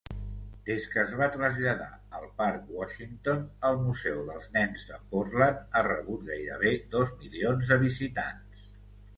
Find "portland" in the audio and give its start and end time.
5.13-5.63